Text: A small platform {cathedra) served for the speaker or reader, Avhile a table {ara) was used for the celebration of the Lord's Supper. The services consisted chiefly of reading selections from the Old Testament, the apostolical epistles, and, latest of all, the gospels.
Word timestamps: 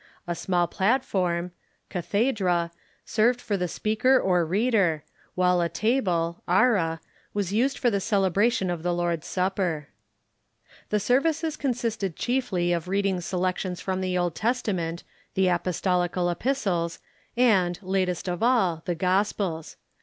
A 0.25 0.33
small 0.33 0.65
platform 0.65 1.51
{cathedra) 1.91 2.71
served 3.05 3.39
for 3.39 3.55
the 3.55 3.67
speaker 3.67 4.19
or 4.19 4.43
reader, 4.43 5.03
Avhile 5.37 5.63
a 5.63 5.69
table 5.69 6.41
{ara) 6.47 6.99
was 7.35 7.53
used 7.53 7.77
for 7.77 7.91
the 7.91 7.99
celebration 8.01 8.71
of 8.71 8.81
the 8.81 8.95
Lord's 8.95 9.27
Supper. 9.27 9.89
The 10.89 10.99
services 10.99 11.55
consisted 11.55 12.15
chiefly 12.15 12.73
of 12.73 12.87
reading 12.87 13.21
selections 13.21 13.79
from 13.79 14.01
the 14.01 14.17
Old 14.17 14.33
Testament, 14.33 15.03
the 15.35 15.49
apostolical 15.49 16.31
epistles, 16.31 16.97
and, 17.37 17.77
latest 17.83 18.27
of 18.27 18.41
all, 18.41 18.81
the 18.85 18.95
gospels. 18.95 19.75